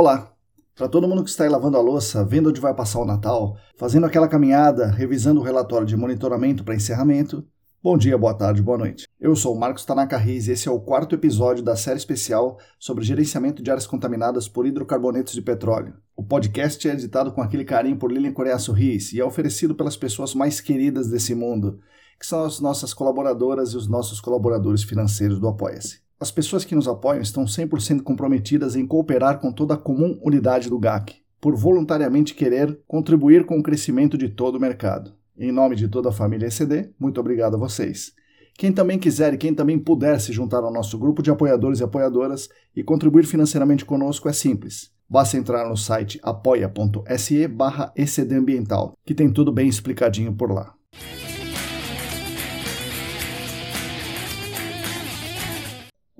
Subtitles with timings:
[0.00, 0.32] Olá!
[0.76, 3.56] Para todo mundo que está aí lavando a louça, vendo onde vai passar o Natal,
[3.76, 7.44] fazendo aquela caminhada, revisando o relatório de monitoramento para encerramento,
[7.82, 9.08] bom dia, boa tarde, boa noite.
[9.18, 12.58] Eu sou o Marcos Tanaka Riz e esse é o quarto episódio da série especial
[12.78, 15.94] sobre gerenciamento de áreas contaminadas por hidrocarbonetos de petróleo.
[16.14, 19.96] O podcast é editado com aquele carinho por Lilian Coreaço Riz e é oferecido pelas
[19.96, 21.80] pessoas mais queridas desse mundo,
[22.20, 26.06] que são as nossas colaboradoras e os nossos colaboradores financeiros do Apoia-se.
[26.20, 30.68] As pessoas que nos apoiam estão 100% comprometidas em cooperar com toda a comum unidade
[30.68, 35.12] do GAC, por voluntariamente querer contribuir com o crescimento de todo o mercado.
[35.38, 38.12] Em nome de toda a família ECD, muito obrigado a vocês.
[38.56, 41.84] Quem também quiser e quem também puder se juntar ao nosso grupo de apoiadores e
[41.84, 44.90] apoiadoras e contribuir financeiramente conosco é simples.
[45.08, 47.94] Basta entrar no site apoia.se barra
[48.32, 50.77] Ambiental, que tem tudo bem explicadinho por lá.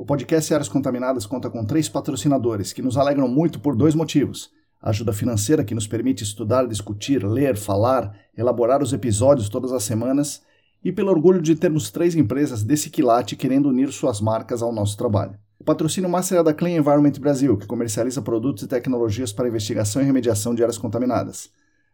[0.08, 4.50] Podcast Áreas Contaminadas conta com três patrocinadores que nos alegram muito por dois motivos.
[4.80, 9.82] A ajuda financeira, que nos permite estudar, discutir, ler, falar, elaborar os episódios todas as
[9.82, 10.40] semanas,
[10.82, 14.96] e pelo orgulho de termos três empresas desse quilate querendo unir suas marcas ao nosso
[14.96, 15.34] trabalho.
[15.60, 20.00] O patrocínio master é da Clean Environment Brasil, que comercializa produtos e tecnologias para investigação
[20.00, 21.50] e remediação de áreas contaminadas.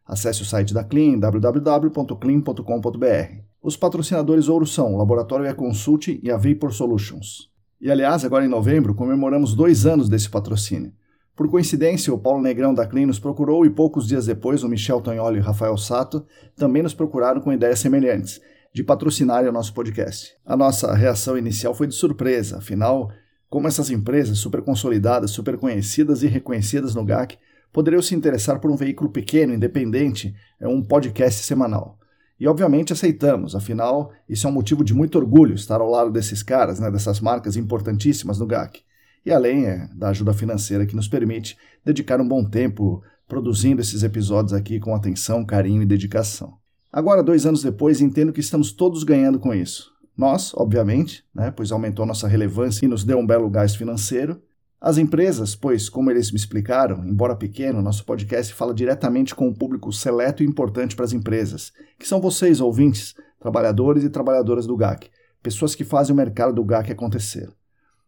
[0.07, 3.43] Acesse o site da Clean www.clean.com.br.
[3.61, 7.53] Os patrocinadores ouro são o Laboratório E-Consult e a Vapor Solutions.
[7.81, 10.93] E aliás, agora em novembro, comemoramos dois anos desse patrocínio.
[11.37, 15.01] Por coincidência, o Paulo Negrão da Clean nos procurou e poucos dias depois o Michel
[15.01, 16.25] Tonholi e o Rafael Sato
[16.57, 18.41] também nos procuraram com ideias semelhantes,
[18.73, 20.33] de patrocinar o nosso podcast.
[20.45, 23.11] A nossa reação inicial foi de surpresa, afinal,
[23.51, 27.37] como essas empresas super consolidadas, super conhecidas e reconhecidas no GAC
[27.73, 31.99] poderiam se interessar por um veículo pequeno, independente, é um podcast semanal.
[32.45, 36.43] E obviamente aceitamos, afinal, isso é um motivo de muito orgulho estar ao lado desses
[36.43, 38.83] caras, né, dessas marcas importantíssimas no GAC.
[39.25, 44.03] E além é, da ajuda financeira que nos permite dedicar um bom tempo produzindo esses
[44.03, 46.59] episódios aqui com atenção, carinho e dedicação.
[46.93, 49.91] Agora, dois anos depois, entendo que estamos todos ganhando com isso.
[50.15, 54.39] Nós, obviamente, né, pois aumentou nossa relevância e nos deu um belo gás financeiro,
[54.87, 59.55] as empresas, pois, como eles me explicaram, embora pequeno, nosso podcast fala diretamente com um
[59.55, 64.77] público seleto e importante para as empresas, que são vocês, ouvintes, trabalhadores e trabalhadoras do
[64.77, 65.09] GAC,
[65.43, 67.49] pessoas que fazem o mercado do GAC acontecer.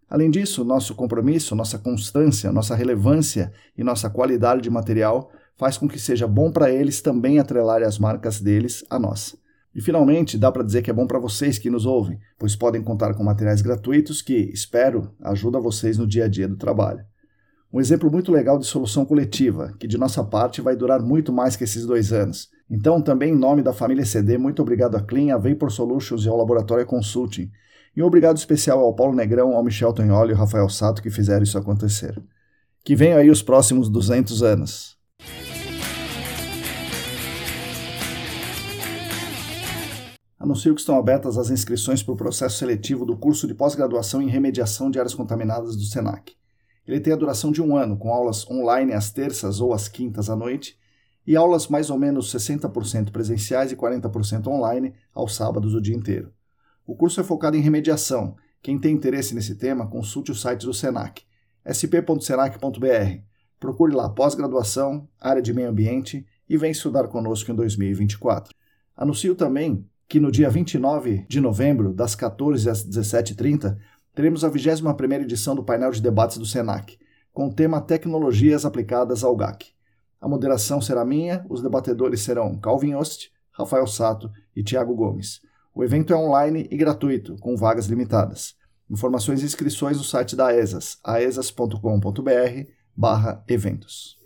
[0.07, 5.89] Além disso, nosso compromisso, nossa constância, nossa relevância e nossa qualidade de material faz com
[5.89, 9.35] que seja bom para eles também atrelarem as marcas deles a nós.
[9.77, 12.83] E finalmente, dá para dizer que é bom para vocês que nos ouvem, pois podem
[12.83, 17.05] contar com materiais gratuitos que, espero, ajudam vocês no dia a dia do trabalho.
[17.71, 21.57] Um exemplo muito legal de solução coletiva, que de nossa parte vai durar muito mais
[21.57, 22.49] que esses dois anos.
[22.71, 26.29] Então, também em nome da família CD, muito obrigado a Clean, a Vapor Solutions e
[26.31, 27.51] ao Laboratório Consulting.
[27.95, 31.11] E um obrigado especial ao Paulo Negrão, ao Michel Tonholi e ao Rafael Sato que
[31.11, 32.19] fizeram isso acontecer.
[32.83, 34.96] Que venham aí os próximos 200 anos.
[40.47, 44.29] Anuncio que estão abertas as inscrições para o processo seletivo do curso de pós-graduação em
[44.29, 46.35] remediação de áreas contaminadas do SENAC.
[46.87, 50.31] Ele tem a duração de um ano, com aulas online às terças ou às quintas
[50.31, 50.79] à noite
[51.27, 56.33] e aulas mais ou menos 60% presenciais e 40% online aos sábados o dia inteiro.
[56.87, 60.75] O curso é focado em remediação, Quem tem interesse nesse tema, consulte o site do
[60.75, 61.23] Senac,
[61.65, 63.21] sp.senac.br.
[63.61, 68.53] Procure lá pós-graduação, área de meio ambiente e vem estudar conosco em 2024.
[68.97, 73.77] Anuncio também que no dia 29 de novembro, das 14 às 17h30,
[74.15, 76.99] teremos a 21ª edição do painel de debates do Senac,
[77.33, 79.67] com o tema Tecnologias aplicadas ao GAC.
[80.21, 85.41] A moderação será minha, os debatedores serão Calvin Ost, Rafael Sato e Tiago Gomes.
[85.75, 88.55] O evento é online e gratuito, com vagas limitadas.
[88.89, 94.17] Informações e inscrições no site da ESAS, aesas.com.br barra eventos.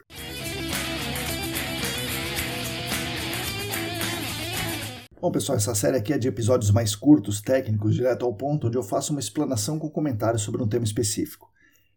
[5.20, 8.78] Bom, pessoal, essa série aqui é de episódios mais curtos, técnicos, direto ao ponto, onde
[8.78, 11.52] eu faço uma explanação com comentários sobre um tema específico.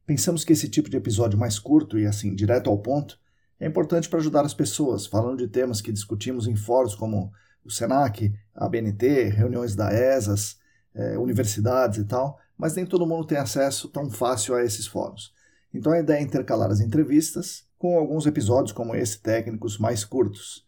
[0.06, 3.18] Pensamos que esse tipo de episódio mais curto e, assim, direto ao ponto,
[3.62, 7.31] é importante para ajudar as pessoas, falando de temas que discutimos em fóruns como
[7.64, 10.58] o SENAC, a BNT, reuniões da ESAS,
[10.94, 15.34] eh, universidades e tal, mas nem todo mundo tem acesso tão fácil a esses fóruns.
[15.74, 20.66] Então a ideia é intercalar as entrevistas com alguns episódios como esse, técnicos mais curtos.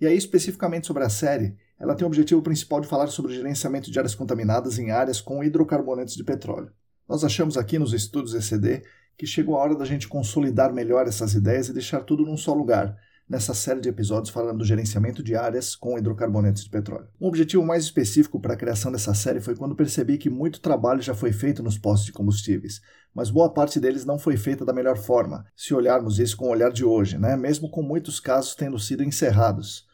[0.00, 3.34] E aí, especificamente sobre a série, ela tem o objetivo principal de falar sobre o
[3.34, 6.72] gerenciamento de áreas contaminadas em áreas com hidrocarbonetos de petróleo.
[7.08, 8.82] Nós achamos aqui nos estudos ECD
[9.16, 12.52] que chegou a hora da gente consolidar melhor essas ideias e deixar tudo num só
[12.52, 12.96] lugar,
[13.28, 17.08] nessa série de episódios falando do gerenciamento de áreas com hidrocarbonetos de petróleo.
[17.20, 21.02] Um objetivo mais específico para a criação dessa série foi quando percebi que muito trabalho
[21.02, 22.80] já foi feito nos postos de combustíveis,
[23.14, 26.50] mas boa parte deles não foi feita da melhor forma, se olharmos isso com o
[26.50, 27.36] olhar de hoje, né?
[27.36, 29.85] mesmo com muitos casos tendo sido encerrados.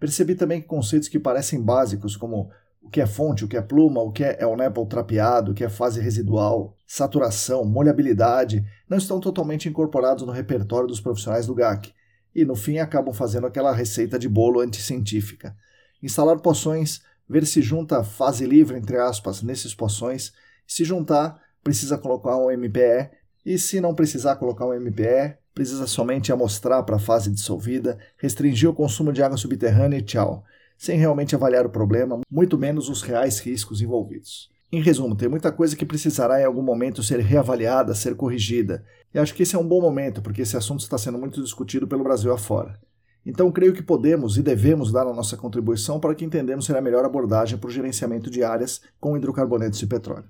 [0.00, 2.50] Percebi também que conceitos que parecem básicos, como
[2.82, 5.54] o que é fonte, o que é pluma, o que é El Nepal trapeado, o
[5.54, 11.54] que é fase residual, saturação, molhabilidade, não estão totalmente incorporados no repertório dos profissionais do
[11.54, 11.92] GAC,
[12.34, 15.54] e no fim acabam fazendo aquela receita de bolo anticientífica.
[16.02, 20.32] Instalar poções, ver se junta fase livre, entre aspas, nesses poções.
[20.66, 23.10] Se juntar, precisa colocar um MPE,
[23.44, 28.68] e se não precisar colocar um MPE, precisa somente amostrar para a fase dissolvida, restringir
[28.68, 30.44] o consumo de água subterrânea e tchau,
[30.76, 34.50] sem realmente avaliar o problema, muito menos os reais riscos envolvidos.
[34.72, 38.84] Em resumo, tem muita coisa que precisará em algum momento ser reavaliada, ser corrigida.
[39.12, 41.88] E acho que esse é um bom momento, porque esse assunto está sendo muito discutido
[41.88, 42.78] pelo Brasil afora.
[43.26, 46.80] Então, creio que podemos e devemos dar a nossa contribuição para que entendamos ser a
[46.80, 50.24] melhor abordagem para o gerenciamento de áreas com hidrocarbonetos de petróleo.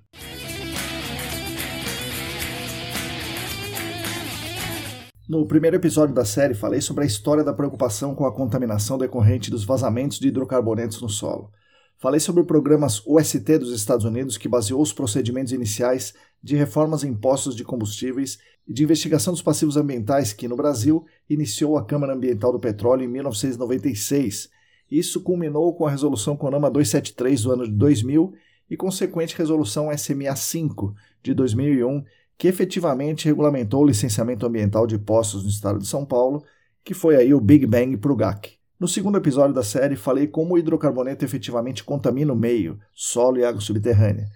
[5.31, 9.49] No primeiro episódio da série, falei sobre a história da preocupação com a contaminação decorrente
[9.49, 11.49] dos vazamentos de hidrocarbonetos no solo.
[11.97, 16.13] Falei sobre o programa UST dos Estados Unidos, que baseou os procedimentos iniciais
[16.43, 21.05] de reformas em impostos de combustíveis e de investigação dos passivos ambientais que, no Brasil,
[21.29, 24.49] iniciou a Câmara Ambiental do Petróleo em 1996.
[24.91, 28.33] Isso culminou com a Resolução CONAMA 273 do ano de 2000
[28.69, 30.93] e consequente Resolução SMA 5
[31.23, 32.03] de 2001,
[32.41, 36.43] que efetivamente regulamentou o licenciamento ambiental de postos no estado de São Paulo,
[36.83, 38.53] que foi aí o Big Bang para o GAC.
[38.79, 43.45] No segundo episódio da série, falei como o hidrocarboneto efetivamente contamina o meio, solo e
[43.45, 44.27] água subterrânea.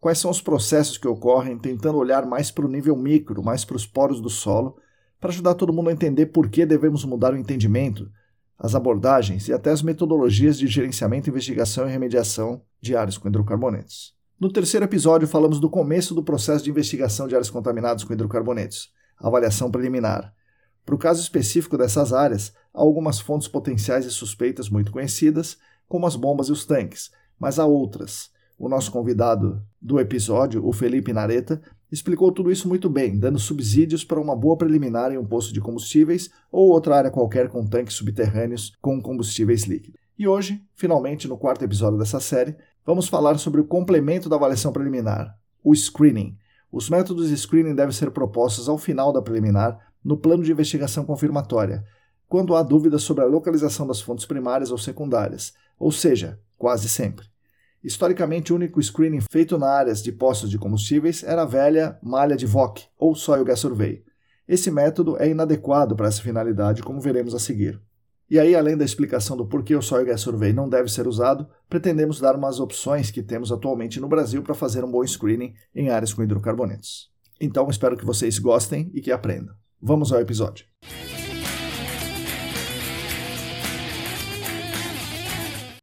[0.00, 3.76] Quais são os processos que ocorrem, tentando olhar mais para o nível micro, mais para
[3.76, 4.76] os poros do solo,
[5.20, 8.10] para ajudar todo mundo a entender por que devemos mudar o entendimento,
[8.58, 14.20] as abordagens e até as metodologias de gerenciamento, investigação e remediação de áreas com hidrocarbonetos.
[14.42, 18.90] No terceiro episódio, falamos do começo do processo de investigação de áreas contaminadas com hidrocarbonetos,
[19.16, 20.34] avaliação preliminar.
[20.84, 26.08] Para o caso específico dessas áreas, há algumas fontes potenciais e suspeitas muito conhecidas, como
[26.08, 28.32] as bombas e os tanques, mas há outras.
[28.58, 34.02] O nosso convidado do episódio, o Felipe Nareta, explicou tudo isso muito bem, dando subsídios
[34.02, 37.94] para uma boa preliminar em um posto de combustíveis ou outra área qualquer com tanques
[37.94, 40.02] subterrâneos com combustíveis líquidos.
[40.18, 44.72] E hoje, finalmente, no quarto episódio dessa série, vamos falar sobre o complemento da avaliação
[44.72, 46.36] preliminar, o screening.
[46.70, 51.04] Os métodos de screening devem ser propostos ao final da preliminar no plano de investigação
[51.04, 51.84] confirmatória,
[52.28, 57.26] quando há dúvidas sobre a localização das fontes primárias ou secundárias, ou seja, quase sempre.
[57.84, 62.36] Historicamente, o único screening feito na áreas de postos de combustíveis era a velha malha
[62.36, 64.04] de VOC, ou Soil Gas Survey.
[64.46, 67.80] Esse método é inadequado para essa finalidade, como veremos a seguir.
[68.32, 71.46] E aí, além da explicação do porquê o Soil Gas Survey não deve ser usado,
[71.68, 75.90] pretendemos dar umas opções que temos atualmente no Brasil para fazer um bom screening em
[75.90, 77.10] áreas com hidrocarbonetos.
[77.38, 79.54] Então, espero que vocês gostem e que aprendam.
[79.78, 80.64] Vamos ao episódio.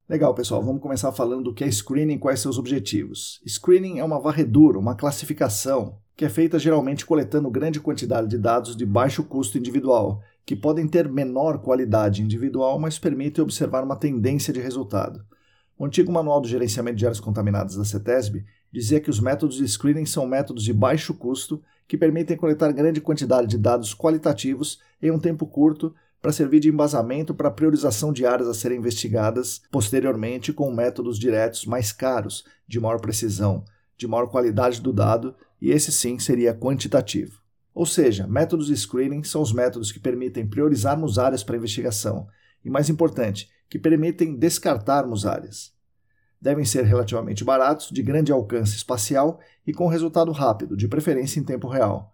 [0.09, 3.39] Legal, pessoal, vamos começar falando do que é screening e quais seus objetivos.
[3.47, 8.75] Screening é uma varredura, uma classificação, que é feita geralmente coletando grande quantidade de dados
[8.75, 14.51] de baixo custo individual, que podem ter menor qualidade individual, mas permitem observar uma tendência
[14.51, 15.23] de resultado.
[15.77, 19.67] O antigo Manual do Gerenciamento de Áreas Contaminadas da CETESB dizia que os métodos de
[19.67, 25.11] screening são métodos de baixo custo que permitem coletar grande quantidade de dados qualitativos em
[25.11, 29.61] um tempo curto para servir de embasamento para a priorização de áreas a serem investigadas
[29.69, 33.63] posteriormente com métodos diretos mais caros, de maior precisão,
[33.95, 37.39] de maior qualidade do dado, e esse sim seria quantitativo.
[37.73, 42.27] Ou seja, métodos de screening são os métodos que permitem priorizarmos áreas para investigação
[42.63, 45.73] e, mais importante, que permitem descartarmos áreas.
[46.41, 51.43] Devem ser relativamente baratos, de grande alcance espacial e com resultado rápido, de preferência em
[51.43, 52.13] tempo real.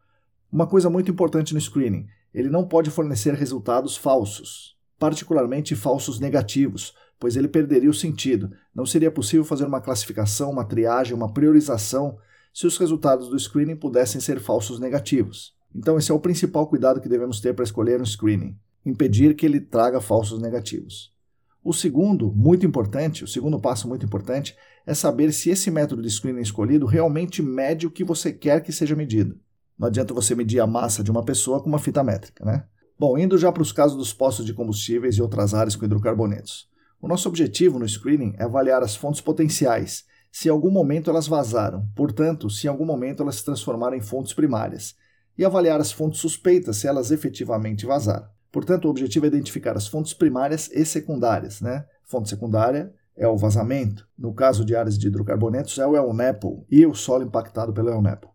[0.51, 6.93] Uma coisa muito importante no screening ele não pode fornecer resultados falsos, particularmente falsos negativos,
[7.17, 8.51] pois ele perderia o sentido.
[8.75, 12.17] Não seria possível fazer uma classificação, uma triagem, uma priorização
[12.55, 15.53] se os resultados do screening pudessem ser falsos negativos.
[15.75, 19.45] Então, esse é o principal cuidado que devemos ter para escolher um screening: impedir que
[19.45, 21.13] ele traga falsos negativos.
[21.61, 24.55] O segundo, muito importante, o segundo passo muito importante,
[24.87, 28.71] é saber se esse método de screening escolhido realmente mede o que você quer que
[28.71, 29.37] seja medido.
[29.77, 32.63] Não adianta você medir a massa de uma pessoa com uma fita métrica, né?
[32.97, 36.69] Bom, indo já para os casos dos postos de combustíveis e outras áreas com hidrocarbonetos.
[37.01, 41.29] O nosso objetivo no screening é avaliar as fontes potenciais, se em algum momento elas
[41.29, 44.93] vazaram, portanto, se em algum momento elas se transformaram em fontes primárias,
[45.37, 48.27] e avaliar as fontes suspeitas se elas efetivamente vazaram.
[48.51, 51.61] Portanto, o objetivo é identificar as fontes primárias e secundárias.
[51.61, 51.85] Né?
[52.03, 54.05] Fonte secundária é o vazamento.
[54.17, 57.89] No caso de áreas de hidrocarbonetos, é o El Nepo e o solo impactado pelo
[57.89, 58.27] El Nepo.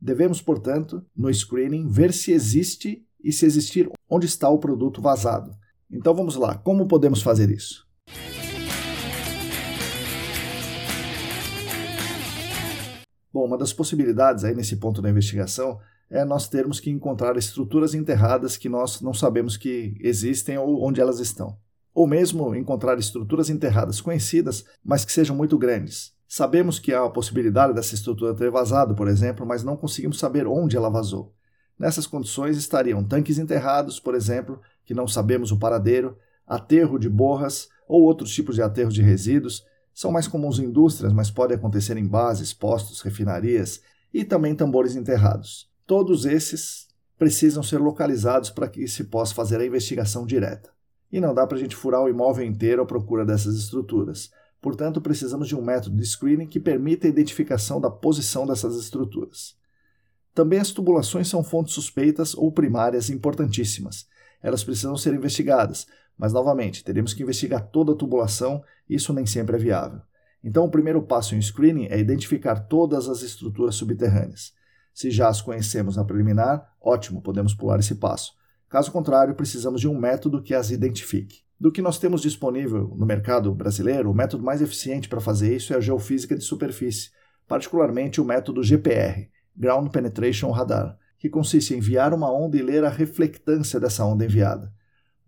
[0.00, 5.52] Devemos, portanto, no screening, ver se existe e, se existir, onde está o produto vazado.
[5.88, 7.83] Então vamos lá, como podemos fazer isso?
[13.34, 17.92] Bom, uma das possibilidades aí nesse ponto da investigação é nós termos que encontrar estruturas
[17.92, 21.58] enterradas que nós não sabemos que existem ou onde elas estão.
[21.92, 26.12] Ou mesmo encontrar estruturas enterradas conhecidas, mas que sejam muito grandes.
[26.28, 30.46] Sabemos que há a possibilidade dessa estrutura ter vazado, por exemplo, mas não conseguimos saber
[30.46, 31.34] onde ela vazou.
[31.76, 37.68] Nessas condições estariam tanques enterrados, por exemplo, que não sabemos o paradeiro, aterro de borras
[37.88, 39.64] ou outros tipos de aterro de resíduos,
[39.94, 43.80] são mais comuns em indústrias, mas podem acontecer em bases, postos, refinarias
[44.12, 45.70] e também tambores enterrados.
[45.86, 50.70] Todos esses precisam ser localizados para que se possa fazer a investigação direta.
[51.12, 54.32] E não dá para a gente furar o imóvel inteiro à procura dessas estruturas.
[54.60, 59.54] Portanto, precisamos de um método de screening que permita a identificação da posição dessas estruturas.
[60.34, 64.06] Também as tubulações são fontes suspeitas ou primárias importantíssimas.
[64.42, 65.86] Elas precisam ser investigadas,
[66.16, 70.00] mas novamente, teremos que investigar toda a tubulação isso nem sempre é viável.
[70.42, 74.52] Então, o primeiro passo em screening é identificar todas as estruturas subterrâneas.
[74.92, 78.32] Se já as conhecemos na preliminar, ótimo, podemos pular esse passo.
[78.68, 81.42] Caso contrário, precisamos de um método que as identifique.
[81.58, 85.72] Do que nós temos disponível no mercado brasileiro, o método mais eficiente para fazer isso
[85.72, 87.10] é a geofísica de superfície,
[87.48, 92.84] particularmente o método GPR, Ground Penetration Radar, que consiste em enviar uma onda e ler
[92.84, 94.72] a reflectância dessa onda enviada.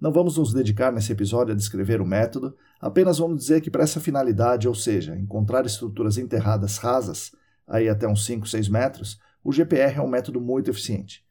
[0.00, 3.82] Não vamos nos dedicar nesse episódio a descrever o método, apenas vamos dizer que para
[3.82, 7.32] essa finalidade, ou seja, encontrar estruturas enterradas rasas,
[7.66, 11.24] aí até uns 5, 6 metros, o GPR é um método muito eficiente.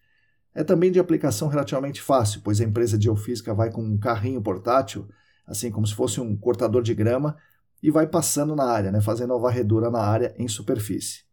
[0.54, 4.42] É também de aplicação relativamente fácil, pois a empresa de geofísica vai com um carrinho
[4.42, 5.08] portátil,
[5.46, 7.38] assim como se fosse um cortador de grama,
[7.84, 11.24] e vai passando na área, né, fazendo a varredura na área em superfície.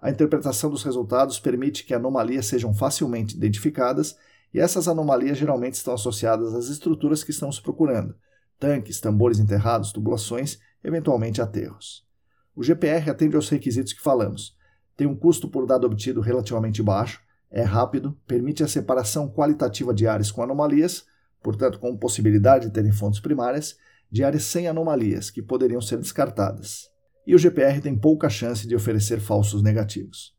[0.00, 4.16] A interpretação dos resultados permite que anomalias sejam facilmente identificadas,
[4.52, 8.16] e essas anomalias geralmente estão associadas às estruturas que estamos procurando:
[8.58, 12.06] tanques, tambores enterrados, tubulações, eventualmente aterros.
[12.54, 14.56] O GPR atende aos requisitos que falamos.
[14.96, 20.06] Tem um custo por dado obtido relativamente baixo, é rápido, permite a separação qualitativa de
[20.06, 21.04] áreas com anomalias,
[21.42, 23.76] portanto, com possibilidade de terem fontes primárias,
[24.10, 26.90] de áreas sem anomalias, que poderiam ser descartadas.
[27.26, 30.34] E o GPR tem pouca chance de oferecer falsos negativos.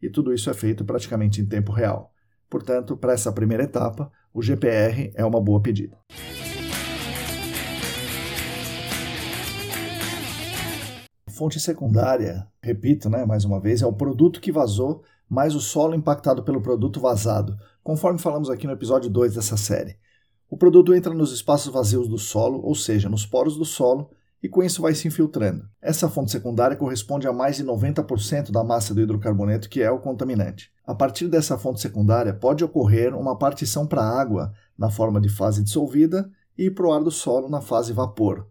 [0.00, 2.12] E tudo isso é feito praticamente em tempo real.
[2.48, 5.98] Portanto, para essa primeira etapa, o GPR é uma boa pedida.
[11.28, 15.94] Fonte secundária, repito né, mais uma vez, é o produto que vazou mais o solo
[15.94, 19.96] impactado pelo produto vazado, conforme falamos aqui no episódio 2 dessa série.
[20.50, 24.10] O produto entra nos espaços vazios do solo, ou seja, nos poros do solo,
[24.42, 25.68] e com isso vai se infiltrando.
[25.82, 29.98] Essa fonte secundária corresponde a mais de 90% da massa do hidrocarboneto, que é o
[29.98, 30.70] contaminante.
[30.86, 35.28] A partir dessa fonte secundária, pode ocorrer uma partição para a água, na forma de
[35.28, 38.46] fase dissolvida, e para o ar do solo, na fase vapor.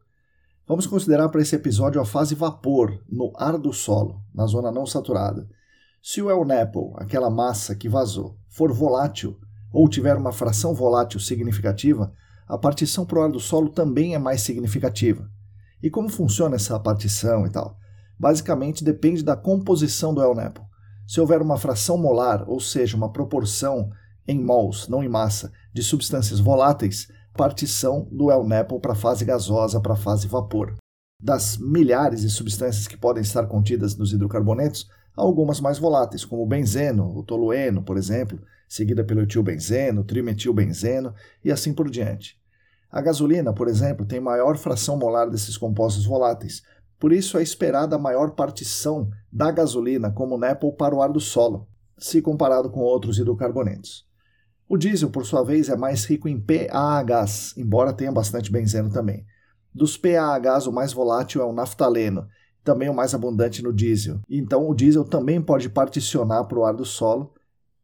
[0.68, 4.86] Vamos considerar para esse episódio a fase vapor, no ar do solo, na zona não
[4.86, 5.48] saturada.
[6.02, 9.38] Se o El Nepo, aquela massa que vazou, for volátil
[9.72, 12.14] ou tiver uma fração volátil significativa,
[12.48, 15.30] a partição pro ar do solo também é mais significativa.
[15.82, 17.78] E como funciona essa partição e tal?
[18.20, 20.66] Basicamente depende da composição do El-Nepo.
[21.08, 23.90] Se houver uma fração molar, ou seja, uma proporção
[24.28, 29.80] em mols, não em massa, de substâncias voláteis, partição do El-Nepo para a fase gasosa,
[29.80, 30.76] para a fase vapor.
[31.22, 36.44] Das milhares de substâncias que podem estar contidas nos hidrocarbonetos, há algumas mais voláteis, como
[36.44, 42.38] o benzeno, o tolueno, por exemplo, seguida pelo etilbenzeno, trimetilbenzeno e assim por diante.
[42.92, 46.64] A gasolina, por exemplo, tem maior fração molar desses compostos voláteis,
[47.00, 51.20] por isso é esperada a maior partição da gasolina como NEPL para o ar do
[51.20, 51.68] solo,
[51.98, 54.08] se comparado com outros hidrocarbonetos.
[54.70, 59.26] O diesel, por sua vez, é mais rico em PAHs, embora tenha bastante benzeno também.
[59.74, 62.28] Dos PAHs, o mais volátil é o naftaleno,
[62.64, 64.20] também o mais abundante no diesel.
[64.30, 67.34] Então, o diesel também pode particionar para o ar do solo,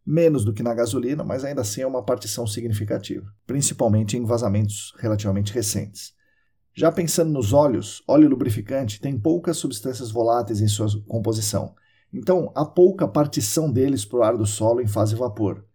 [0.06, 4.94] menos do que na gasolina, mas ainda assim é uma partição significativa, principalmente em vazamentos
[5.00, 6.14] relativamente recentes.
[6.76, 11.76] Já pensando nos óleos, óleo lubrificante tem poucas substâncias voláteis em sua composição,
[12.12, 15.66] então há pouca partição deles para o ar do solo em fase vapor.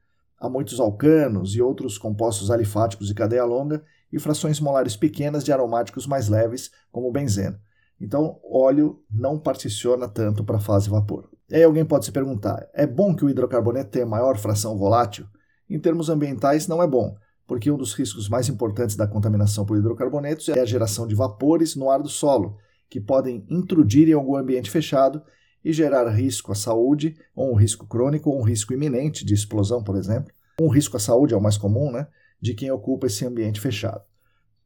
[0.41, 3.83] Há muitos alcanos e outros compostos alifáticos de cadeia longa
[4.13, 7.59] e frações molares pequenas de aromáticos mais leves, como o benzeno.
[8.01, 11.29] Então, óleo não particiona tanto para a fase vapor.
[11.51, 15.27] E aí alguém pode se perguntar: é bom que o hidrocarboneto tenha maior fração volátil?
[15.69, 19.77] Em termos ambientais, não é bom, porque um dos riscos mais importantes da contaminação por
[19.77, 22.57] hidrocarbonetos é a geração de vapores no ar do solo,
[22.89, 25.23] que podem intrudir em algum ambiente fechado
[25.65, 29.83] e gerar risco à saúde, ou um risco crônico, ou um risco iminente de explosão,
[29.83, 30.33] por exemplo.
[30.61, 32.07] Um risco à saúde é o mais comum, né?
[32.41, 34.03] De quem ocupa esse ambiente fechado.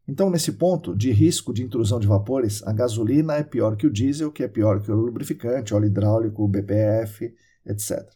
[0.06, 3.92] Então, nesse ponto de risco de intrusão de vapores, a gasolina é pior que o
[3.92, 7.32] diesel, que é pior que o lubrificante, óleo hidráulico, BPF,
[7.64, 8.10] etc.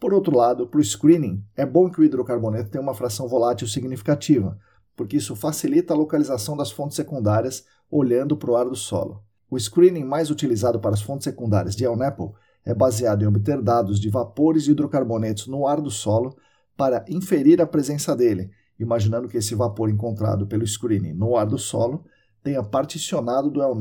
[0.00, 3.68] Por outro lado, para o screening, é bom que o hidrocarboneto tenha uma fração volátil
[3.68, 4.58] significativa,
[4.96, 9.22] porque isso facilita a localização das fontes secundárias olhando para o ar do solo.
[9.48, 14.00] O screening mais utilizado para as fontes secundárias de ELNAPL é baseado em obter dados
[14.00, 16.36] de vapores de hidrocarbonetos no ar do solo
[16.76, 18.50] para inferir a presença dele
[18.82, 22.04] imaginando que esse vapor encontrado pelo screening no ar do solo
[22.42, 23.76] tenha particionado do El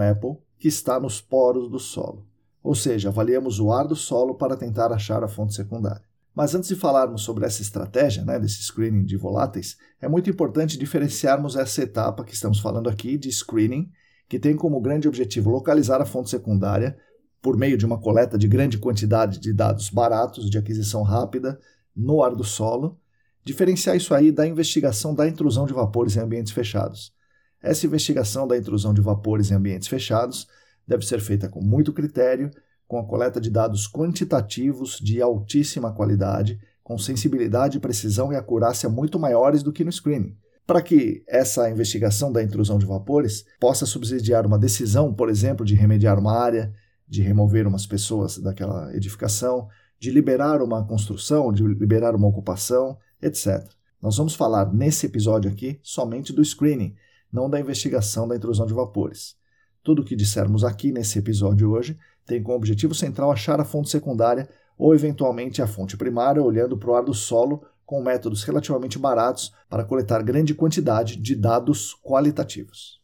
[0.58, 2.26] que está nos poros do solo.
[2.64, 6.04] Ou seja, avaliamos o ar do solo para tentar achar a fonte secundária.
[6.34, 10.78] Mas antes de falarmos sobre essa estratégia, né, desse screening de voláteis, é muito importante
[10.78, 13.90] diferenciarmos essa etapa que estamos falando aqui de screening,
[14.30, 16.96] que tem como grande objetivo localizar a fonte secundária
[17.42, 21.60] por meio de uma coleta de grande quantidade de dados baratos de aquisição rápida
[21.96, 22.98] no ar do solo,
[23.44, 27.14] diferenciar isso aí da investigação da intrusão de vapores em ambientes fechados.
[27.62, 30.48] Essa investigação da intrusão de vapores em ambientes fechados
[30.88, 32.52] deve ser feita com muito critério,
[32.88, 39.20] com a coleta de dados quantitativos de altíssima qualidade, com sensibilidade, precisão e acurácia muito
[39.20, 40.36] maiores do que no screening.
[40.66, 45.76] Para que essa investigação da intrusão de vapores possa subsidiar uma decisão, por exemplo, de
[45.76, 46.74] remediar uma área,
[47.08, 49.68] de remover umas pessoas daquela edificação,
[50.00, 53.68] de liberar uma construção, de liberar uma ocupação, etc.
[54.02, 56.96] Nós vamos falar nesse episódio aqui somente do screening,
[57.32, 59.36] não da investigação da intrusão de vapores.
[59.84, 63.90] Tudo o que dissermos aqui nesse episódio hoje tem como objetivo central achar a fonte
[63.90, 68.98] secundária ou eventualmente a fonte primária, olhando para o ar do solo com métodos relativamente
[68.98, 73.02] baratos para coletar grande quantidade de dados qualitativos.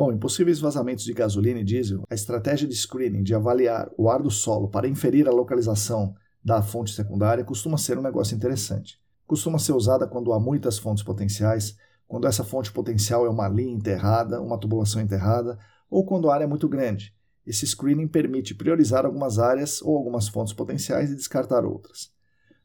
[0.00, 4.08] Bom, em possíveis vazamentos de gasolina e diesel, a estratégia de screening de avaliar o
[4.08, 8.98] ar do solo para inferir a localização da fonte secundária costuma ser um negócio interessante.
[9.26, 11.76] Costuma ser usada quando há muitas fontes potenciais,
[12.08, 15.58] quando essa fonte potencial é uma linha enterrada, uma tubulação enterrada,
[15.90, 17.14] ou quando a área é muito grande.
[17.46, 22.10] Esse screening permite priorizar algumas áreas ou algumas fontes potenciais e descartar outras.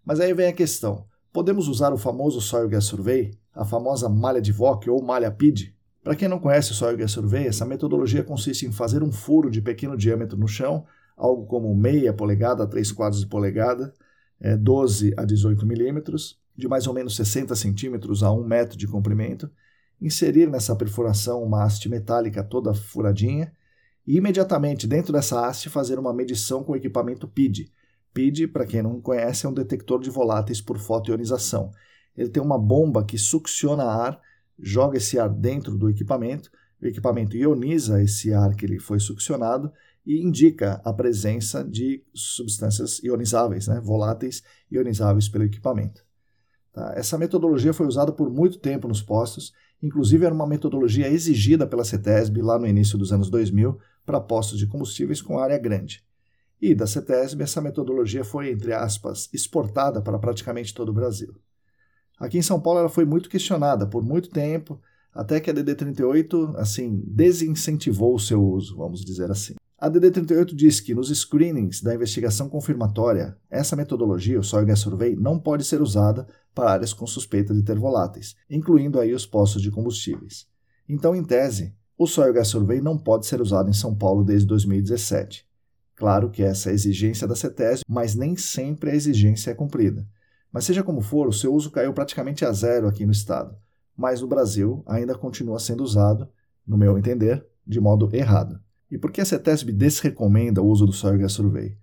[0.05, 4.41] Mas aí vem a questão: podemos usar o famoso Soil Gas Survey, a famosa malha
[4.41, 5.74] de VOC ou malha PID,
[6.05, 9.49] para quem não conhece o Soil Gas Survey, essa metodologia consiste em fazer um furo
[9.49, 10.85] de pequeno diâmetro no chão,
[11.17, 13.91] algo como meia polegada a 3 quartos de polegada,
[14.39, 18.87] é, 12 a 18 milímetros, de mais ou menos 60 centímetros a 1 metro de
[18.87, 19.49] comprimento,
[19.99, 23.51] inserir nessa perfuração uma haste metálica toda furadinha
[24.05, 27.71] e imediatamente dentro dessa haste fazer uma medição com o equipamento PID.
[28.13, 31.71] PID, para quem não conhece, é um detector de voláteis por fotoionização.
[32.15, 34.21] Ele tem uma bomba que succiona ar
[34.59, 36.49] joga esse ar dentro do equipamento,
[36.81, 39.71] o equipamento ioniza esse ar que ele foi succionado
[40.05, 46.05] e indica a presença de substâncias ionizáveis, né, voláteis ionizáveis pelo equipamento.
[46.71, 46.93] Tá?
[46.95, 51.83] Essa metodologia foi usada por muito tempo nos postos, inclusive era uma metodologia exigida pela
[51.83, 56.03] CETESB lá no início dos anos 2000 para postos de combustíveis com área grande.
[56.61, 61.33] E da CETESB essa metodologia foi, entre aspas, exportada para praticamente todo o Brasil.
[62.19, 64.79] Aqui em São Paulo ela foi muito questionada por muito tempo,
[65.13, 69.55] até que a DD38 assim desincentivou o seu uso, vamos dizer assim.
[69.77, 75.37] A DD38 diz que nos screenings da investigação confirmatória, essa metodologia, o Soil Survey, não
[75.37, 79.69] pode ser usada para áreas com suspeita de ter voláteis, incluindo aí os postos de
[79.69, 80.47] combustíveis.
[80.87, 85.45] Então, em tese, o Soil Survey não pode ser usado em São Paulo desde 2017.
[85.95, 90.07] Claro que essa é a exigência da CETES, mas nem sempre a exigência é cumprida.
[90.55, 93.57] Mas seja como for, o seu uso caiu praticamente a zero aqui no estado,
[93.93, 96.29] mas no Brasil ainda continua sendo usado,
[96.65, 98.57] no meu entender, de modo errado.
[98.89, 101.77] E por que a CETESB desrecomenda o uso do Gas Survey?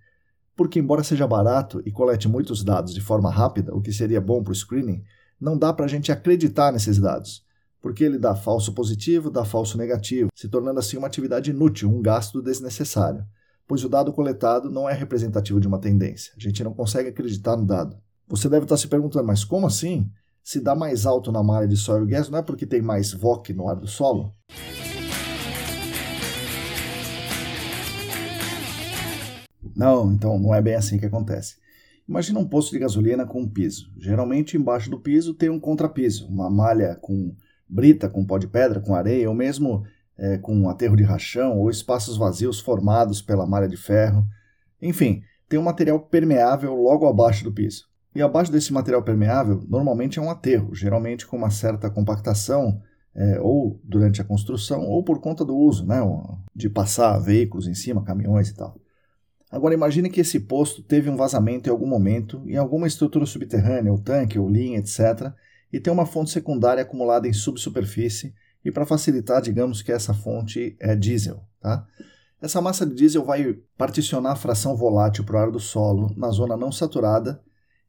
[0.55, 4.41] Porque, embora seja barato e colete muitos dados de forma rápida, o que seria bom
[4.41, 5.03] para o screening,
[5.39, 7.45] não dá para a gente acreditar nesses dados,
[7.79, 12.01] porque ele dá falso positivo, dá falso negativo, se tornando assim uma atividade inútil, um
[12.01, 13.23] gasto desnecessário,
[13.67, 16.33] pois o dado coletado não é representativo de uma tendência.
[16.35, 18.01] A gente não consegue acreditar no dado.
[18.27, 20.09] Você deve estar se perguntando, mas como assim?
[20.41, 23.53] Se dá mais alto na malha de soil gas, não é porque tem mais VOC
[23.53, 24.33] no ar do solo?
[29.75, 31.57] Não, então não é bem assim que acontece.
[32.07, 33.91] Imagina um posto de gasolina com um piso.
[33.97, 37.35] Geralmente embaixo do piso tem um contrapiso, uma malha com
[37.67, 39.83] brita, com pó de pedra, com areia, ou mesmo
[40.17, 44.25] é, com um aterro de rachão, ou espaços vazios formados pela malha de ferro.
[44.81, 47.92] Enfim, tem um material permeável logo abaixo do piso.
[48.15, 52.81] E abaixo desse material permeável, normalmente é um aterro, geralmente com uma certa compactação,
[53.15, 55.97] é, ou durante a construção, ou por conta do uso, né,
[56.55, 58.79] de passar veículos em cima, caminhões e tal.
[59.51, 63.91] Agora imagine que esse posto teve um vazamento em algum momento, em alguma estrutura subterrânea,
[63.91, 65.31] ou tanque, ou linha, etc.,
[65.71, 68.33] e tem uma fonte secundária acumulada em subsuperfície,
[68.65, 71.43] e para facilitar, digamos que essa fonte é diesel.
[71.59, 71.85] Tá?
[72.41, 76.29] Essa massa de diesel vai particionar a fração volátil para o ar do solo na
[76.29, 77.41] zona não saturada,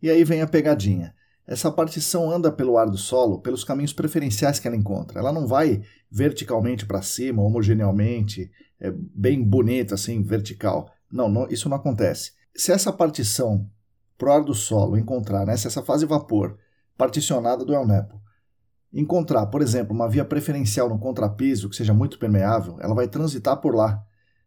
[0.05, 1.15] e aí vem a pegadinha.
[1.47, 5.19] Essa partição anda pelo ar do solo pelos caminhos preferenciais que ela encontra.
[5.19, 10.91] Ela não vai verticalmente para cima, homogeneamente, é bem bonita assim, vertical.
[11.11, 12.33] Não, não, isso não acontece.
[12.55, 13.67] Se essa partição
[14.19, 16.59] pro ar do solo encontrar, né, se essa fase vapor
[16.99, 18.21] particionada do ELNEPO
[18.93, 23.57] encontrar, por exemplo, uma via preferencial no contrapiso que seja muito permeável, ela vai transitar
[23.59, 24.05] por lá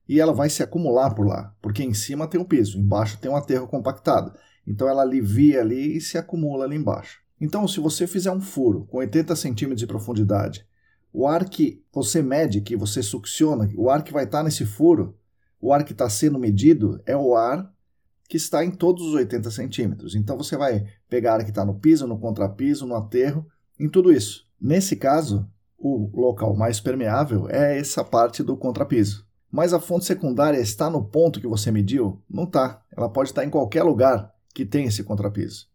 [0.08, 3.32] e ela vai se acumular por lá, porque em cima tem um piso, embaixo tem
[3.32, 4.32] um aterro compactado.
[4.68, 7.22] Então ela alivia ali e se acumula ali embaixo.
[7.40, 10.66] Então, se você fizer um furo com 80 centímetros de profundidade,
[11.14, 15.16] o ar que você mede, que você succiona, o ar que vai estar nesse furo,
[15.62, 17.72] o ar que está sendo medido é o ar
[18.28, 20.16] que está em todos os 80 centímetros.
[20.16, 23.46] Então você vai pegar ar que está no piso, no contrapiso, no aterro,
[23.80, 24.46] em tudo isso.
[24.60, 29.26] Nesse caso, o local mais permeável é essa parte do contrapiso.
[29.50, 32.22] Mas a fonte secundária está no ponto que você mediu?
[32.30, 32.82] Não está.
[32.96, 35.68] Ela pode estar em qualquer lugar que tem esse contrapiso.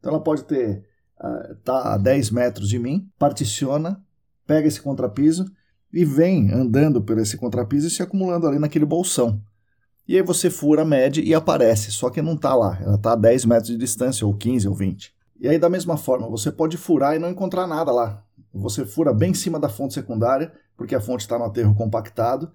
[0.00, 0.84] Então ela pode ter
[1.20, 4.04] uh, tá a 10 metros de mim, particiona,
[4.44, 5.48] pega esse contrapiso
[5.92, 9.40] e vem andando por esse contrapiso e se acumulando ali naquele bolsão.
[10.08, 13.16] E aí você fura, mede e aparece, só que não está lá, ela está a
[13.16, 15.14] 10 metros de distância, ou 15 ou 20.
[15.38, 18.24] E aí, da mesma forma, você pode furar e não encontrar nada lá.
[18.52, 22.50] Você fura bem em cima da fonte secundária, porque a fonte está no aterro compactado.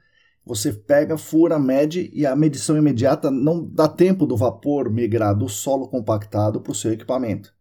[0.45, 5.47] Você pega, fura, mede e a medição imediata não dá tempo do vapor migrar do
[5.47, 7.53] solo compactado para o seu equipamento.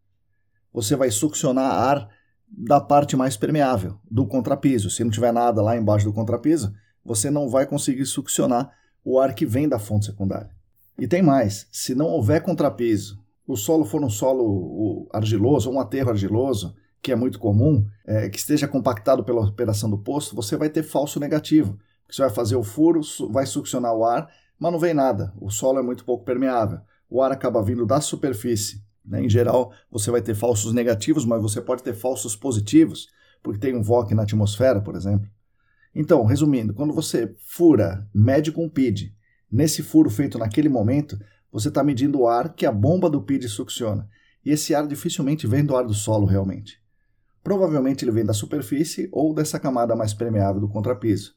[0.73, 2.09] Você vai succionar ar
[2.49, 4.91] da parte mais permeável, do contrapiso.
[4.91, 6.73] Se não tiver nada lá embaixo do contrapiso,
[7.05, 8.73] você não vai conseguir succionar
[9.05, 10.51] o ar que vem da fonte secundária.
[10.99, 16.11] E tem mais: se não houver contrapiso, o solo for um solo argiloso, um aterro
[16.11, 20.69] argiloso, que é muito comum, é, que esteja compactado pela operação do posto, você vai
[20.69, 21.79] ter falso negativo.
[22.15, 25.33] Você vai fazer o furo, vai succionar o ar, mas não vem nada.
[25.41, 26.81] O solo é muito pouco permeável.
[27.09, 29.25] O ar acaba vindo da superfície né?
[29.25, 33.09] Em geral, você vai ter falsos negativos, mas você pode ter falsos positivos,
[33.43, 35.29] porque tem um VOC na atmosfera, por exemplo.
[35.95, 39.15] Então, resumindo, quando você fura, mede com o PID,
[39.51, 41.19] nesse furo feito naquele momento,
[41.51, 44.09] você está medindo o ar que a bomba do PID succiona.
[44.45, 46.81] E esse ar dificilmente vem do ar do solo realmente.
[47.45, 51.35] Provavelmente ele vem da superfície ou dessa camada mais permeável do contrapiso.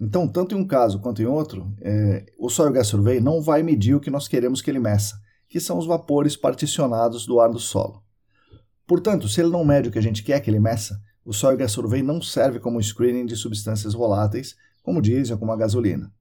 [0.00, 3.62] Então, tanto em um caso quanto em outro, é, o Soil Gas Survey não vai
[3.62, 5.16] medir o que nós queremos que ele meça
[5.48, 8.02] que são os vapores particionados do ar do solo.
[8.86, 11.56] Portanto, se ele não mede o que a gente quer que ele meça, o Soil
[11.56, 16.12] Gas Survey não serve como screening de substâncias voláteis, como diesel como a gasolina.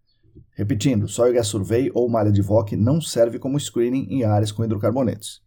[0.51, 4.51] Repetindo, o Soil Gas Survey ou malha de VOC não serve como screening em áreas
[4.51, 5.41] com hidrocarbonetos.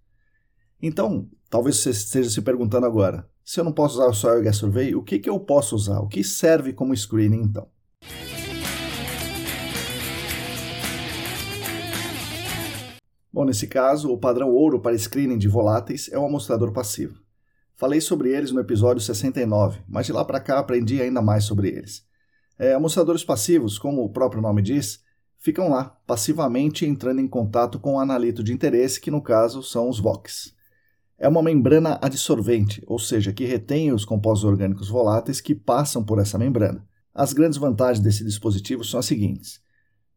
[0.81, 4.57] Então, talvez você esteja se perguntando agora, se eu não posso usar o Soil Gas
[4.57, 6.01] Survey, o que, que eu posso usar?
[6.01, 7.69] O que serve como screening então?
[13.33, 17.21] Bom, nesse caso, o padrão ouro para screening de voláteis é o amostrador passivo.
[17.77, 21.69] Falei sobre eles no episódio 69, mas de lá para cá aprendi ainda mais sobre
[21.69, 22.05] eles.
[22.59, 25.03] É, amostradores passivos, como o próprio nome diz,
[25.39, 29.89] ficam lá, passivamente entrando em contato com o analito de interesse, que no caso são
[29.89, 30.55] os VOCs.
[31.17, 36.19] É uma membrana adsorvente, ou seja, que retém os compostos orgânicos voláteis que passam por
[36.19, 36.85] essa membrana.
[37.15, 39.63] As grandes vantagens desse dispositivo são as seguintes.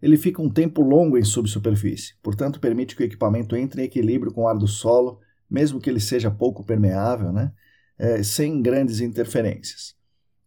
[0.04, 4.34] Ele fica um tempo longo em subsuperfície, portanto permite que o equipamento entre em equilíbrio
[4.34, 7.54] com o ar do solo, mesmo que ele seja pouco permeável, né?
[7.98, 9.96] É, sem grandes interferências.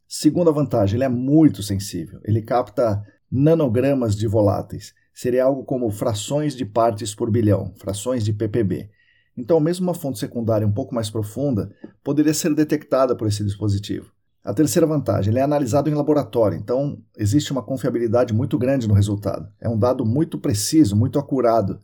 [0.07, 2.21] Segunda vantagem, ele é muito sensível.
[2.23, 4.93] Ele capta nanogramas de voláteis.
[5.15, 8.91] Seria algo como frações de partes por bilhão, frações de ppb.
[9.35, 14.13] Então, mesmo uma fonte secundária um pouco mais profunda poderia ser detectada por esse dispositivo.
[14.47, 18.95] A terceira vantagem, ele é analisado em laboratório, então existe uma confiabilidade muito grande no
[18.95, 19.49] resultado.
[19.61, 21.81] É um dado muito preciso, muito acurado.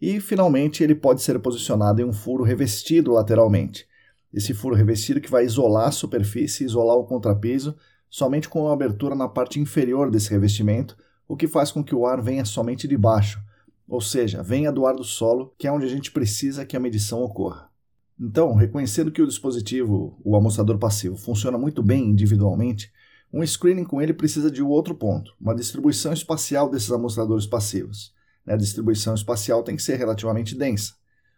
[0.00, 3.86] E, finalmente, ele pode ser posicionado em um furo revestido lateralmente.
[4.34, 7.76] Esse furo revestido que vai isolar a superfície, isolar o contrapiso,
[8.10, 10.96] somente com uma abertura na parte inferior desse revestimento,
[11.28, 13.40] o que faz com que o ar venha somente de baixo,
[13.86, 16.80] ou seja, venha do ar do solo, que é onde a gente precisa que a
[16.80, 17.71] medição ocorra.
[18.24, 22.92] Então, reconhecendo que o dispositivo, o amostrador passivo, funciona muito bem individualmente,
[23.32, 28.14] um screening com ele precisa de um outro ponto, uma distribuição espacial desses amostradores passivos.
[28.46, 30.94] A distribuição espacial tem que ser relativamente densa.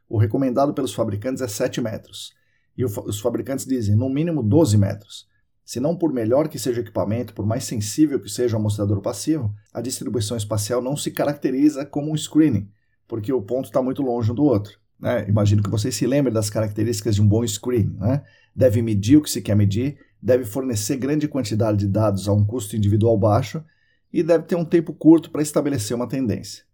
[0.06, 2.34] O recomendado pelos fabricantes é 7 metros,
[2.76, 5.26] e os fabricantes dizem no mínimo 12 metros.
[5.64, 9.00] Se não por melhor que seja o equipamento, por mais sensível que seja o amostrador
[9.00, 12.68] passivo, a distribuição espacial não se caracteriza como um screening,
[13.08, 14.83] porque o ponto está muito longe um do outro.
[15.04, 15.28] Né?
[15.28, 17.94] Imagino que vocês se lembrem das características de um bom screening.
[17.98, 18.22] Né?
[18.56, 22.42] Deve medir o que se quer medir, deve fornecer grande quantidade de dados a um
[22.42, 23.62] custo individual baixo
[24.10, 26.64] e deve ter um tempo curto para estabelecer uma tendência.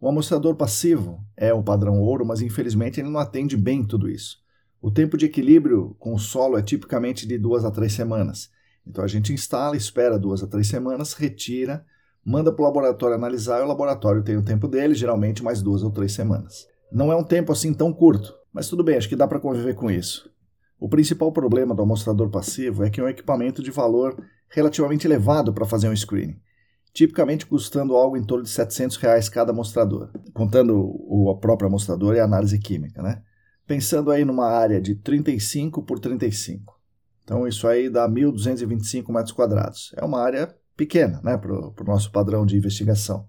[0.00, 4.38] O amostrador passivo é o padrão ouro, mas infelizmente ele não atende bem tudo isso.
[4.80, 8.50] O tempo de equilíbrio com o solo é tipicamente de duas a três semanas.
[8.86, 11.84] Então a gente instala, espera duas a três semanas, retira,
[12.24, 15.82] manda para o laboratório analisar e o laboratório tem o tempo dele, geralmente mais duas
[15.82, 16.69] ou três semanas.
[16.92, 19.74] Não é um tempo assim tão curto, mas tudo bem, acho que dá para conviver
[19.74, 20.30] com isso.
[20.78, 24.16] O principal problema do amostrador passivo é que é um equipamento de valor
[24.48, 26.40] relativamente elevado para fazer um screening,
[26.92, 32.20] tipicamente custando algo em torno de 700 reais cada amostrador, contando o próprio amostrador e
[32.20, 33.22] a análise química, né?
[33.66, 36.80] Pensando aí numa área de 35 por 35.
[37.22, 39.92] Então isso aí dá 1.225 metros quadrados.
[39.96, 43.28] É uma área pequena, né, para o nosso padrão de investigação.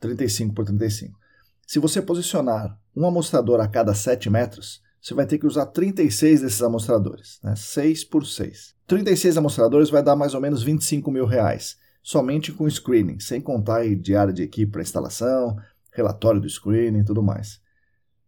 [0.00, 1.23] 35 por 35.
[1.66, 6.42] Se você posicionar um amostrador a cada 7 metros, você vai ter que usar 36
[6.42, 7.54] desses amostradores, né?
[7.56, 8.74] 6 por 6.
[8.86, 13.78] 36 amostradores vai dar mais ou menos 25 mil reais, somente com screening, sem contar
[13.78, 15.56] aí diária de equipe para instalação,
[15.92, 17.60] relatório do screening e tudo mais.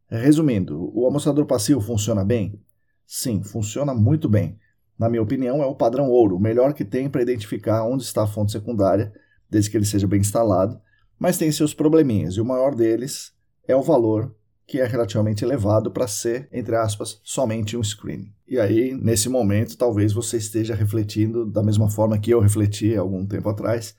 [0.09, 2.63] Resumindo, o amostrador passivo funciona bem?
[3.07, 4.59] Sim, funciona muito bem.
[4.99, 8.23] Na minha opinião, é o padrão ouro, o melhor que tem para identificar onde está
[8.23, 9.13] a fonte secundária,
[9.49, 10.81] desde que ele seja bem instalado
[11.19, 13.33] mas tem seus probleminhas, e o maior deles
[13.67, 14.35] é o valor
[14.67, 18.33] que é relativamente elevado para ser, entre aspas, somente um screening.
[18.49, 23.25] E aí, nesse momento, talvez você esteja refletindo da mesma forma que eu refleti algum
[23.25, 23.97] tempo atrás,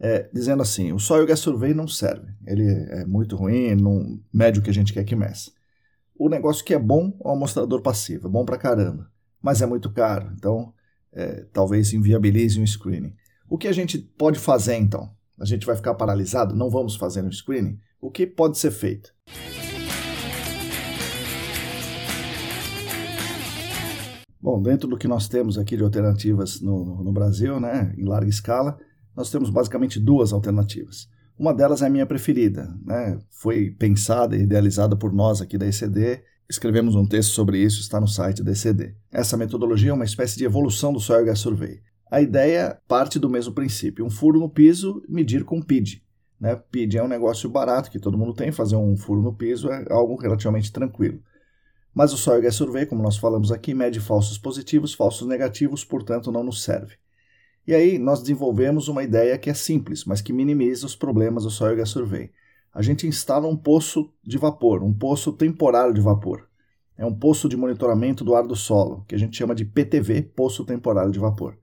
[0.00, 4.58] é, dizendo assim, o Soil Gas Survey não serve, ele é muito ruim, não mede
[4.58, 5.50] o que a gente quer que meça.
[6.18, 9.10] O negócio que é bom é o amostrador passivo, é bom pra caramba,
[9.42, 10.72] mas é muito caro, então
[11.12, 13.14] é, talvez inviabilize um screening.
[13.48, 15.10] O que a gente pode fazer então?
[15.38, 17.78] A gente vai ficar paralisado, não vamos fazer um screening?
[18.00, 19.14] O que pode ser feito?
[24.40, 28.30] Bom, dentro do que nós temos aqui de alternativas no, no, Brasil, né, em larga
[28.30, 28.78] escala,
[29.14, 31.08] nós temos basicamente duas alternativas.
[31.38, 33.18] Uma delas é a minha preferida, né?
[33.28, 36.22] foi pensada e idealizada por nós aqui da ECD.
[36.48, 38.94] Escrevemos um texto sobre isso, está no site da ECD.
[39.10, 41.82] Essa metodologia é uma espécie de evolução do Soil Gas Survey.
[42.10, 46.02] A ideia parte do mesmo princípio: um furo no piso, medir com PID.
[46.40, 46.54] Né?
[46.70, 49.86] PID é um negócio barato que todo mundo tem, fazer um furo no piso é
[49.90, 51.20] algo relativamente tranquilo.
[51.94, 56.30] Mas o Soil Gas Survey, como nós falamos aqui, mede falsos positivos, falsos negativos, portanto
[56.30, 56.96] não nos serve.
[57.66, 61.50] E aí nós desenvolvemos uma ideia que é simples, mas que minimiza os problemas do
[61.50, 62.30] Soil Gas Survey.
[62.72, 66.46] A gente instala um poço de vapor, um poço temporário de vapor.
[66.98, 70.22] É um poço de monitoramento do ar do solo, que a gente chama de PTV,
[70.22, 71.56] Poço Temporário de Vapor.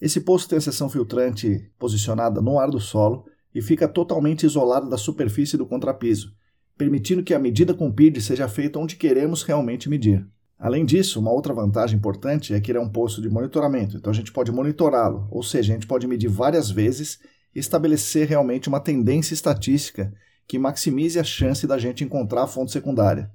[0.00, 4.88] Esse poço tem a seção filtrante posicionada no ar do solo e fica totalmente isolado
[4.88, 6.34] da superfície do contrapiso,
[6.76, 10.26] permitindo que a medida com PID seja feita onde queremos realmente medir.
[10.58, 14.10] Além disso, uma outra vantagem importante é que ele é um poço de monitoramento, então
[14.10, 17.18] a gente pode monitorá-lo, ou seja, a gente pode medir várias vezes
[17.54, 20.12] e estabelecer realmente uma tendência estatística
[20.46, 23.30] que maximize a chance da gente encontrar a fonte secundária.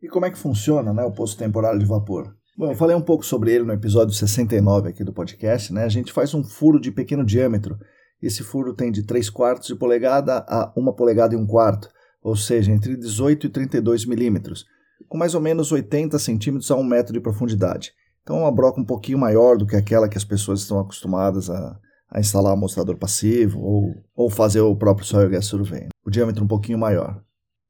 [0.00, 2.37] E como é que funciona né, o poço temporário de vapor?
[2.58, 5.84] Bom, eu falei um pouco sobre ele no episódio 69 aqui do podcast, né?
[5.84, 7.78] A gente faz um furo de pequeno diâmetro.
[8.20, 11.88] Esse furo tem de 3 quartos de polegada a 1 polegada e 1 quarto,
[12.20, 14.64] ou seja, entre 18 e 32 milímetros,
[15.08, 17.92] com mais ou menos 80 centímetros a 1 metro de profundidade.
[18.24, 21.78] Então, uma broca um pouquinho maior do que aquela que as pessoas estão acostumadas a,
[22.10, 25.86] a instalar um mostrador passivo ou, ou fazer o próprio Soil Gas Survey.
[26.04, 27.22] O diâmetro um pouquinho maior.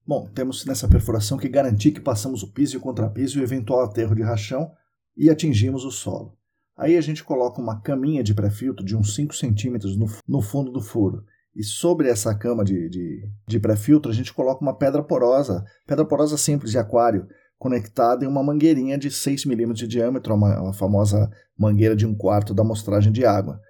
[0.08, 3.44] Bom, temos nessa perfuração que garantir que passamos o piso e o contrapiso e o
[3.44, 4.72] eventual aterro de rachão
[5.14, 6.34] e atingimos o solo.
[6.78, 10.72] Aí a gente coloca uma caminha de pré-filtro de uns 5 centímetros no, no fundo
[10.72, 11.24] do furo.
[11.54, 16.06] E sobre essa cama de, de, de pré-filtro, a gente coloca uma pedra porosa, pedra
[16.06, 17.26] porosa simples de aquário,
[17.58, 22.54] conectada em uma mangueirinha de 6 milímetros de diâmetro, uma, famosa mangueira de um quarto
[22.54, 23.60] da amostragem de água.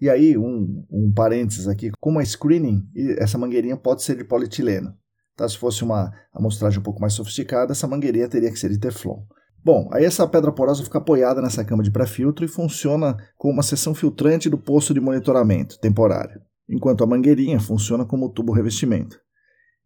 [0.00, 2.82] E aí, um, um parênteses aqui, como a screening,
[3.18, 4.96] essa mangueirinha pode ser de polietileno.
[5.36, 5.48] Tá?
[5.48, 9.22] Se fosse uma amostragem um pouco mais sofisticada, essa mangueirinha teria que ser de teflon.
[9.64, 13.62] Bom, aí essa pedra porosa fica apoiada nessa cama de pré-filtro e funciona como uma
[13.62, 19.20] seção filtrante do poço de monitoramento temporário, enquanto a mangueirinha funciona como tubo revestimento.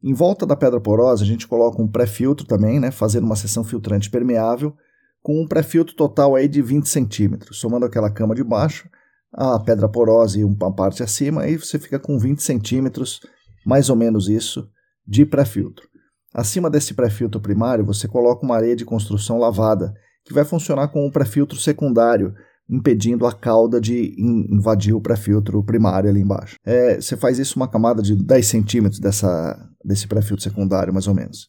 [0.03, 3.63] Em volta da pedra porosa, a gente coloca um pré-filtro também, né, fazendo uma seção
[3.63, 4.75] filtrante permeável,
[5.23, 8.89] com um pré-filtro total aí de 20 centímetros, somando aquela cama de baixo,
[9.33, 13.21] a pedra porosa e uma parte acima, aí você fica com 20 centímetros,
[13.65, 14.71] mais ou menos isso,
[15.07, 15.89] de pré-filtro.
[16.35, 21.07] Acima desse pré-filtro primário, você coloca uma areia de construção lavada, que vai funcionar como
[21.07, 22.35] um pré-filtro secundário,
[22.69, 26.57] impedindo a cauda de invadir o pré-filtro primário ali embaixo.
[26.65, 31.15] É, você faz isso uma camada de 10 centímetros dessa, desse pré-filtro secundário, mais ou
[31.15, 31.47] menos.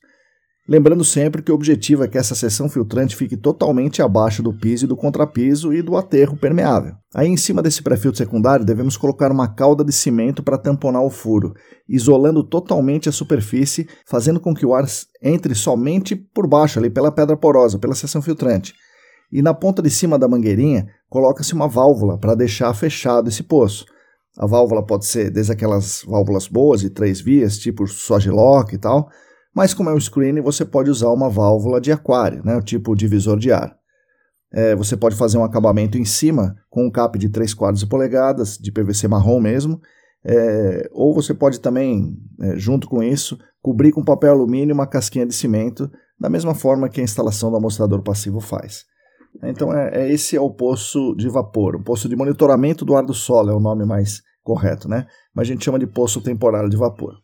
[0.70, 4.84] Lembrando sempre que o objetivo é que essa seção filtrante fique totalmente abaixo do piso
[4.84, 6.94] e do contrapiso e do aterro permeável.
[7.16, 11.10] Aí em cima desse pré-filtro secundário devemos colocar uma cauda de cimento para tamponar o
[11.10, 11.54] furo,
[11.88, 14.86] isolando totalmente a superfície, fazendo com que o ar
[15.24, 18.74] entre somente por baixo ali pela pedra porosa, pela seção filtrante.
[19.32, 23.86] E na ponta de cima da mangueirinha coloca-se uma válvula para deixar fechado esse poço.
[24.38, 29.10] A válvula pode ser desde aquelas válvulas boas de três vias, tipo Swagilock e tal,
[29.58, 32.96] mas como é um screen, você pode usar uma válvula de aquário, né, o tipo
[32.96, 33.76] divisor de ar.
[34.54, 37.88] É, você pode fazer um acabamento em cima com um cap de 3 quartos de
[37.88, 39.82] polegadas, de PVC marrom mesmo,
[40.24, 45.26] é, ou você pode também, é, junto com isso, cobrir com papel alumínio uma casquinha
[45.26, 45.90] de cimento,
[46.20, 48.86] da mesma forma que a instalação do amostrador passivo faz.
[49.42, 53.04] Então, é, é, esse é o poço de vapor, o poço de monitoramento do ar
[53.04, 55.08] do solo é o nome mais correto, né?
[55.34, 57.16] Mas a gente chama de poço temporário de vapor.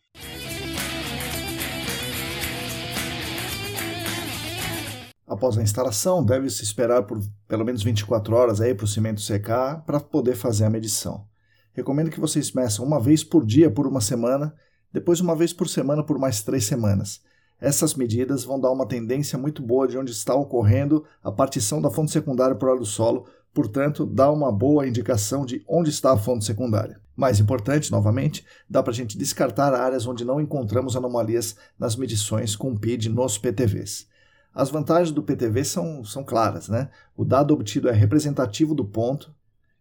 [5.25, 9.99] Após a instalação, deve-se esperar por pelo menos 24 horas para o cimento secar para
[9.99, 11.25] poder fazer a medição.
[11.73, 14.53] Recomendo que vocês meçam uma vez por dia por uma semana,
[14.91, 17.21] depois uma vez por semana por mais três semanas.
[17.59, 21.89] Essas medidas vão dar uma tendência muito boa de onde está ocorrendo a partição da
[21.89, 26.17] fonte secundária o ar do solo, portanto, dá uma boa indicação de onde está a
[26.17, 26.99] fonte secundária.
[27.15, 32.55] Mais importante, novamente, dá para a gente descartar áreas onde não encontramos anomalias nas medições
[32.55, 34.07] com PID nos PTVs.
[34.53, 36.89] As vantagens do PTV são, são claras, né?
[37.17, 39.33] O dado obtido é representativo do ponto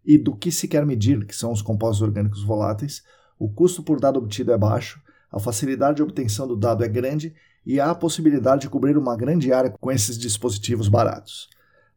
[0.05, 3.03] e do que se quer medir, que são os compostos orgânicos voláteis,
[3.39, 7.35] o custo por dado obtido é baixo, a facilidade de obtenção do dado é grande
[7.65, 11.49] e há a possibilidade de cobrir uma grande área com esses dispositivos baratos.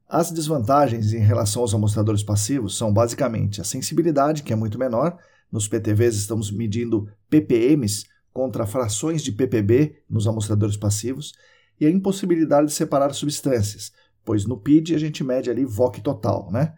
[0.08, 5.18] As desvantagens em relação aos amostradores passivos são basicamente a sensibilidade, que é muito menor.
[5.52, 11.34] Nos PTVs estamos medindo ppms contra frações de ppb nos amostradores passivos
[11.80, 13.92] e a impossibilidade de separar substâncias,
[14.24, 16.74] pois no PID a gente mede ali VOC total, né?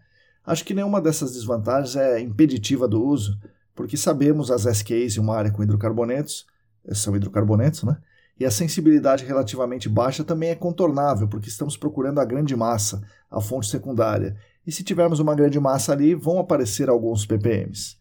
[0.46, 3.38] Acho que nenhuma dessas desvantagens é impeditiva do uso,
[3.76, 6.46] porque sabemos as SKs em uma área com hidrocarbonetos,
[6.94, 7.98] são hidrocarbonetos, né?
[8.40, 13.42] E a sensibilidade relativamente baixa também é contornável, porque estamos procurando a grande massa, a
[13.42, 14.38] fonte secundária.
[14.66, 17.98] E se tivermos uma grande massa ali, vão aparecer alguns ppms.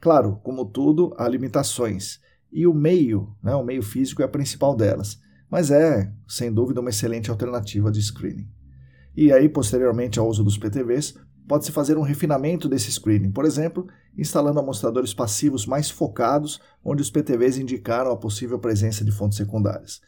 [0.00, 2.20] Claro, como tudo, há limitações.
[2.52, 5.18] E o meio, né, o meio físico é a principal delas
[5.50, 8.48] mas é, sem dúvida, uma excelente alternativa de screening.
[9.16, 11.14] E aí, posteriormente ao uso dos PTVs,
[11.48, 13.86] pode-se fazer um refinamento desse screening, por exemplo,
[14.16, 20.00] instalando amostradores passivos mais focados, onde os PTVs indicaram a possível presença de fontes secundárias.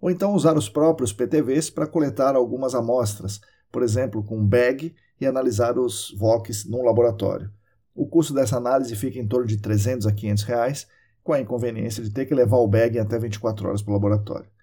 [0.00, 3.40] Ou então usar os próprios PTVs para coletar algumas amostras,
[3.72, 7.50] por exemplo, com bag e analisar os VOCs num laboratório.
[7.94, 10.86] O custo dessa análise fica em torno de 300 a 500 reais,
[11.22, 14.53] com a inconveniência de ter que levar o bag até 24 horas para o laboratório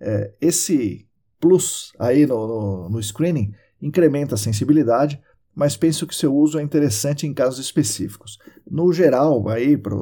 [0.00, 1.06] é, esse
[1.40, 5.20] plus aí no, no, no screening incrementa a sensibilidade,
[5.54, 8.38] mas penso que seu uso é interessante em casos específicos.
[8.70, 9.94] No geral, aí para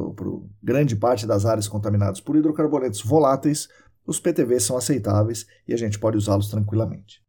[0.63, 3.69] grande parte das áreas contaminadas por hidrocarbonetos voláteis,
[4.07, 7.23] os PTVs são aceitáveis e a gente pode usá-los tranquilamente.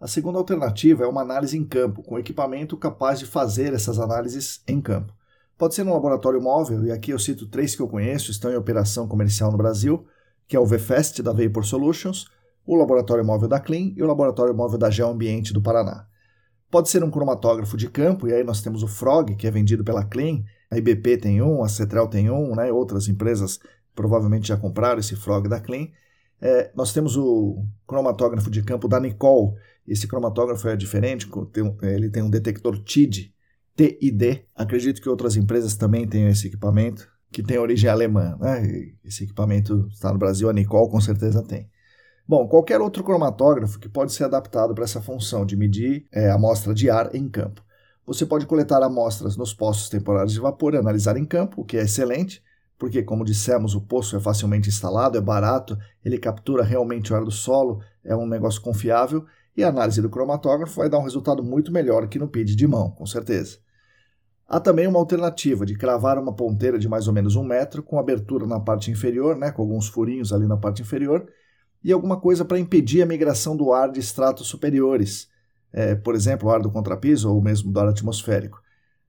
[0.00, 4.60] A segunda alternativa é uma análise em campo, com equipamento capaz de fazer essas análises
[4.68, 5.14] em campo.
[5.56, 8.56] Pode ser no laboratório móvel, e aqui eu cito três que eu conheço, estão em
[8.56, 10.04] operação comercial no Brasil,
[10.48, 12.26] que é o VFest da Vapor Solutions,
[12.66, 16.06] o laboratório móvel da Clean e o laboratório móvel da Geoambiente do Paraná.
[16.70, 19.84] Pode ser um cromatógrafo de campo, e aí nós temos o Frog, que é vendido
[19.84, 22.72] pela Clean, a IBP tem um, a Cetrel tem um, né?
[22.72, 23.60] outras empresas
[23.94, 25.88] provavelmente já compraram esse Frog da Clean.
[26.40, 29.54] É, nós temos o cromatógrafo de campo da Nicole.
[29.86, 31.28] Esse cromatógrafo é diferente,
[31.82, 33.33] ele tem um detector TID,
[33.76, 34.44] TID.
[34.54, 38.36] Acredito que outras empresas também tenham esse equipamento, que tem origem alemã.
[38.40, 38.92] Né?
[39.04, 41.68] Esse equipamento está no Brasil, a Nicole com certeza tem.
[42.26, 46.72] Bom, qualquer outro cromatógrafo que pode ser adaptado para essa função de medir é, amostra
[46.72, 47.62] de ar em campo.
[48.06, 51.76] Você pode coletar amostras nos poços temporários de vapor e analisar em campo, o que
[51.76, 52.42] é excelente,
[52.78, 57.24] porque, como dissemos, o poço é facilmente instalado, é barato, ele captura realmente o ar
[57.24, 59.24] do solo, é um negócio confiável,
[59.56, 62.66] e a análise do cromatógrafo vai dar um resultado muito melhor que no PID de
[62.66, 63.58] mão, com certeza.
[64.46, 67.98] Há também uma alternativa de cravar uma ponteira de mais ou menos um metro, com
[67.98, 71.26] abertura na parte inferior, né, com alguns furinhos ali na parte inferior,
[71.82, 75.28] e alguma coisa para impedir a migração do ar de estratos superiores,
[75.72, 78.60] é, por exemplo, o ar do contrapiso ou mesmo do ar atmosférico.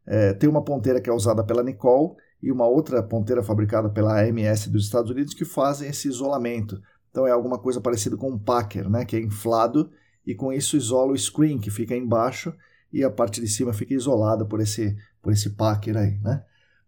[0.06, 4.22] É, tem uma ponteira que é usada pela Nicole e uma outra ponteira fabricada pela
[4.22, 6.80] AMS dos Estados Unidos que fazem esse isolamento.
[7.10, 9.90] Então é alguma coisa parecida com um packer, né, que é inflado
[10.26, 12.54] e com isso isola o screen que fica embaixo
[12.92, 16.44] e a parte de cima fica isolada por esse, por esse packer aí, né?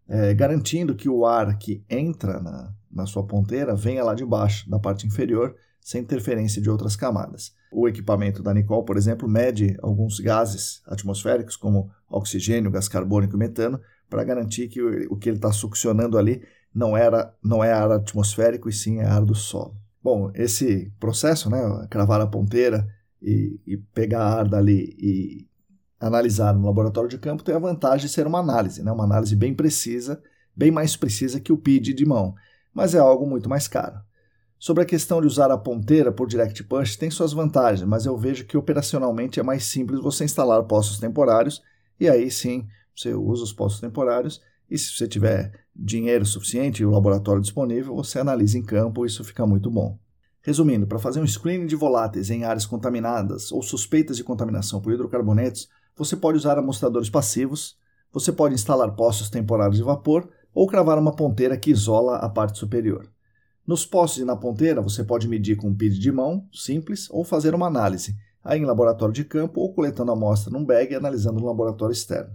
[0.10, 4.70] É, garantindo que o ar que entra na, na sua ponteira venha lá de baixo,
[4.70, 7.54] da parte inferior, sem interferência de outras camadas.
[7.72, 13.40] O equipamento da Nicole, por exemplo, mede alguns gases atmosféricos, como oxigênio, gás carbônico e
[13.40, 13.80] metano,
[14.10, 16.42] para garantir que o que ele está succionando ali
[16.74, 19.76] não, era, não é ar atmosférico e sim é ar do solo.
[20.02, 21.60] Bom, esse processo, né,
[21.90, 22.88] cravar a ponteira
[23.22, 25.48] e, e pegar ar dali e
[26.00, 29.36] analisar no laboratório de campo tem a vantagem de ser uma análise, né, uma análise
[29.36, 30.22] bem precisa,
[30.56, 32.36] bem mais precisa que o PID de mão,
[32.74, 34.00] mas é algo muito mais caro.
[34.60, 38.18] Sobre a questão de usar a ponteira por direct push, tem suas vantagens, mas eu
[38.18, 41.62] vejo que operacionalmente é mais simples você instalar postos temporários
[42.00, 46.86] e aí sim você usa os postos temporários e se você tiver dinheiro suficiente e
[46.86, 49.98] o laboratório disponível, você analisa em campo isso fica muito bom.
[50.48, 54.94] Resumindo, para fazer um screening de voláteis em áreas contaminadas ou suspeitas de contaminação por
[54.94, 57.78] hidrocarbonetos, você pode usar amostradores passivos,
[58.14, 62.58] você pode instalar postos temporários de vapor ou cravar uma ponteira que isola a parte
[62.60, 63.12] superior.
[63.68, 67.26] Nos postos e na ponteira, você pode medir com um PID de mão, simples, ou
[67.26, 70.96] fazer uma análise, aí em laboratório de campo ou coletando a amostra num bag e
[70.96, 72.34] analisando no laboratório externo.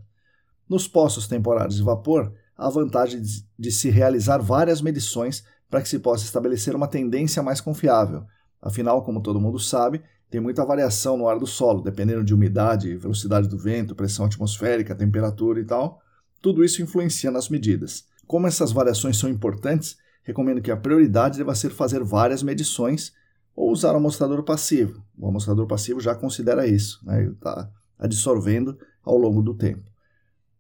[0.69, 3.23] Nos postos temporários de vapor, a vantagem
[3.59, 8.27] de se realizar várias medições para que se possa estabelecer uma tendência mais confiável.
[8.61, 12.95] Afinal, como todo mundo sabe, tem muita variação no ar do solo, dependendo de umidade,
[12.95, 15.99] velocidade do vento, pressão atmosférica, temperatura e tal.
[16.43, 18.05] Tudo isso influencia nas medidas.
[18.27, 23.15] Como essas variações são importantes, recomendo que a prioridade deva ser fazer várias medições
[23.57, 25.03] ou usar o amostrador passivo.
[25.19, 27.25] O amostrador passivo já considera isso, né?
[27.25, 29.91] está absorvendo ao longo do tempo.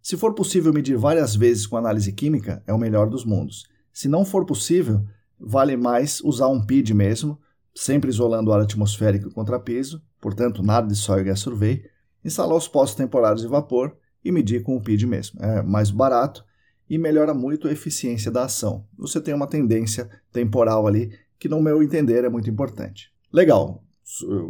[0.01, 3.71] Se for possível medir várias vezes com análise química, é o melhor dos mundos.
[3.93, 5.05] Se não for possível,
[5.39, 7.39] vale mais usar um PID mesmo,
[7.75, 11.85] sempre isolando o ar atmosférico contra piso, portanto nada de soil gas survey,
[12.25, 15.41] instalar os postos temporários de vapor e medir com o PID mesmo.
[15.43, 16.45] É mais barato
[16.89, 18.85] e melhora muito a eficiência da ação.
[18.97, 23.11] Você tem uma tendência temporal ali que, no meu entender, é muito importante.
[23.33, 23.83] Legal,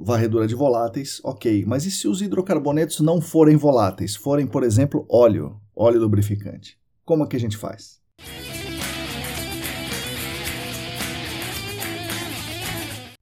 [0.03, 5.07] varredura de voláteis, ok, mas e se os hidrocarbonetos não forem voláteis, forem, por exemplo,
[5.09, 6.79] óleo, óleo lubrificante?
[7.05, 8.02] Como é que a gente faz?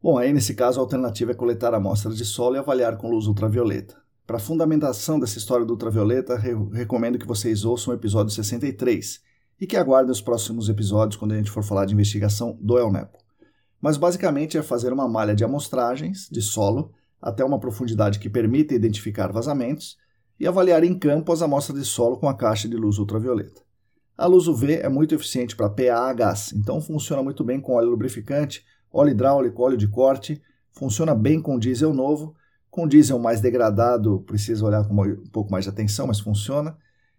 [0.03, 3.27] Bom, aí nesse caso a alternativa é coletar amostras de solo e avaliar com luz
[3.27, 3.97] ultravioleta.
[4.27, 9.21] Para a fundamentação dessa história do ultravioleta, eu recomendo que vocês ouçam o episódio 63
[9.61, 13.19] e que aguardem os próximos episódios quando a gente for falar de investigação do ELNEPO.
[13.79, 18.75] Mas basicamente é fazer uma malha de amostragens de solo até uma profundidade que permita
[18.75, 19.99] identificar vazamentos
[20.39, 23.61] e avaliar em campo as amostras de solo com a caixa de luz ultravioleta.
[24.17, 27.75] A luz UV é muito eficiente para PA a gás, então funciona muito bem com
[27.75, 30.41] óleo lubrificante, óleo hidráulico, óleo de corte,
[30.73, 32.35] funciona bem com diesel novo
[32.71, 36.77] com diesel mais degradado, precisa olhar com um pouco mais de atenção, mas funciona.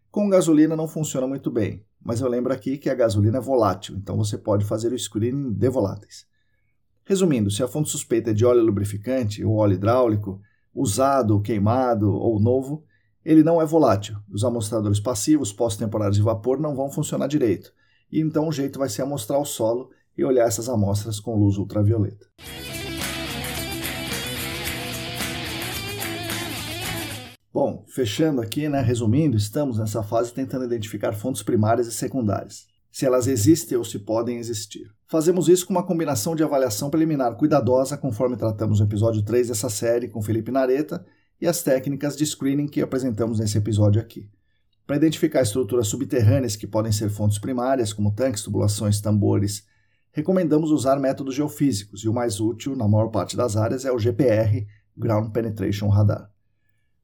[0.10, 3.96] Com gasolina não funciona muito bem, mas eu lembro aqui que a gasolina é volátil,
[3.98, 6.26] então você pode fazer o screening de voláteis.
[7.04, 10.42] Resumindo, se a fonte suspeita é de óleo lubrificante ou óleo hidráulico,
[10.74, 12.84] usado, queimado ou novo,
[13.24, 14.18] ele não é volátil.
[14.32, 17.74] Os amostradores passivos pós-temporários de vapor não vão funcionar direito,
[18.10, 21.58] e então o jeito vai ser amostrar o solo e olhar essas amostras com luz
[21.58, 22.28] ultravioleta.
[27.54, 33.06] Bom, fechando aqui, né, resumindo, estamos nessa fase tentando identificar fontes primárias e secundárias, se
[33.06, 34.90] elas existem ou se podem existir.
[35.06, 39.70] Fazemos isso com uma combinação de avaliação preliminar cuidadosa, conforme tratamos no episódio 3 dessa
[39.70, 41.06] série com Felipe Nareta,
[41.42, 44.30] e as técnicas de screening que apresentamos nesse episódio aqui.
[44.88, 49.66] Para identificar estruturas subterrâneas que podem ser fontes primárias, como tanques, tubulações, tambores,
[50.12, 54.00] recomendamos usar métodos geofísicos, e o mais útil, na maior parte das áreas, é o
[54.00, 54.66] GPR,
[54.98, 56.30] Ground Penetration Radar.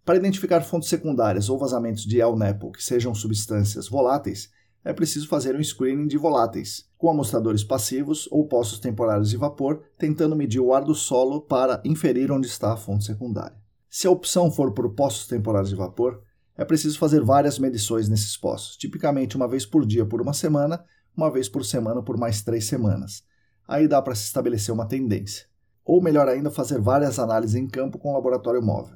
[0.06, 4.50] Para identificar fontes secundárias ou vazamentos de El Nepo que sejam substâncias voláteis,
[4.84, 9.84] é preciso fazer um screening de voláteis, com amostradores passivos ou poços temporários de vapor,
[9.98, 13.58] tentando medir o ar do solo para inferir onde está a fonte secundária.
[13.90, 16.22] Se a opção for por poços temporários de vapor,
[16.56, 20.84] é preciso fazer várias medições nesses poços, tipicamente uma vez por dia por uma semana,
[21.18, 23.24] uma vez por semana por mais três semanas.
[23.68, 25.48] Aí dá para se estabelecer uma tendência.
[25.84, 28.96] Ou melhor ainda, fazer várias análises em campo com laboratório móvel.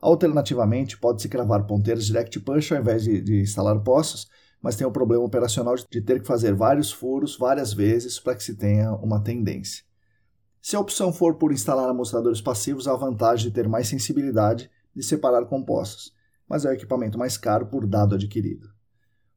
[0.00, 4.28] Alternativamente, pode-se cravar ponteiros direct punch ao invés de, de instalar poços,
[4.62, 8.44] mas tem o problema operacional de ter que fazer vários furos várias vezes para que
[8.44, 9.82] se tenha uma tendência.
[10.62, 14.70] Se a opção for por instalar amostradores passivos, há a vantagem de ter mais sensibilidade
[14.94, 16.14] de separar compostos,
[16.48, 18.68] mas é o equipamento mais caro por dado adquirido.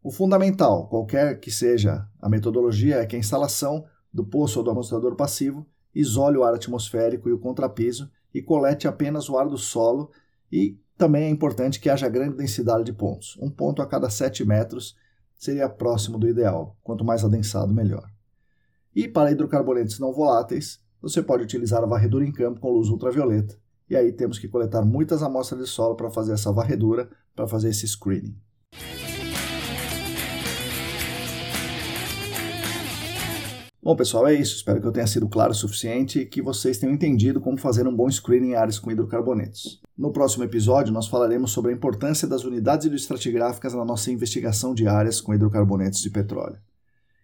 [0.03, 4.69] O fundamental, qualquer que seja a metodologia, é que a instalação do poço ou do
[4.69, 9.57] amostrador passivo isole o ar atmosférico e o contrapiso e colete apenas o ar do
[9.57, 10.11] solo
[10.51, 13.37] e também é importante que haja grande densidade de pontos.
[13.41, 14.93] Um ponto a cada 7 metros
[15.37, 18.05] seria próximo do ideal, quanto mais adensado, melhor.
[18.93, 23.57] E para hidrocarbonetos não voláteis, você pode utilizar a varredura em campo com luz ultravioleta,
[23.89, 27.69] e aí temos que coletar muitas amostras de solo para fazer essa varredura, para fazer
[27.69, 28.37] esse screening.
[33.83, 34.55] Bom, pessoal, é isso.
[34.55, 37.85] Espero que eu tenha sido claro o suficiente e que vocês tenham entendido como fazer
[37.85, 39.81] um bom screening em áreas com hidrocarbonetos.
[39.97, 44.87] No próximo episódio, nós falaremos sobre a importância das unidades hidroestratigráficas na nossa investigação de
[44.87, 46.55] áreas com hidrocarbonetos de petróleo.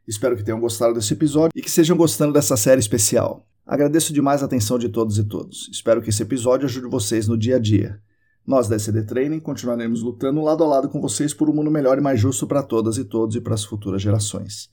[0.06, 3.48] Espero que tenham gostado desse episódio e que estejam gostando dessa série especial.
[3.66, 5.70] Agradeço demais a atenção de todos e todas.
[5.72, 8.02] Espero que esse episódio ajude vocês no dia a dia.
[8.46, 11.98] Nós da SCD Training continuaremos lutando lado a lado com vocês por um mundo melhor
[11.98, 14.70] e mais justo para todas e todos e para as futuras gerações.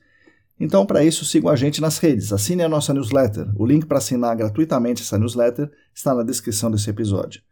[0.58, 3.46] Então, para isso, sigam a gente nas redes, assine a nossa newsletter.
[3.56, 7.42] O link para assinar gratuitamente essa newsletter está na descrição desse episódio.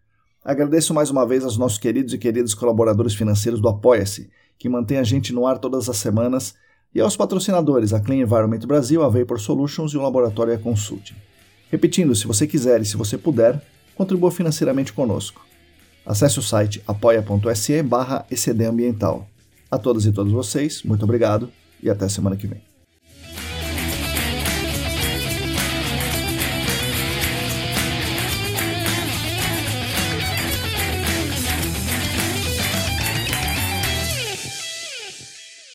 [0.42, 4.98] Agradeço mais uma vez aos nossos queridos e queridos colaboradores financeiros do Apoia-se, que mantém
[4.98, 6.54] a gente no ar todas as semanas,
[6.94, 11.14] e aos patrocinadores, a Clean Environment Brasil, a Vapor Solutions e o Laboratório Consulting.
[11.70, 13.60] Repetindo, se você quiser e se você puder,
[13.94, 15.44] contribua financeiramente conosco.
[16.06, 18.26] Acesse o site apoia.se barra
[19.70, 21.50] A todas e todos vocês, muito obrigado
[21.82, 22.73] e até semana que vem.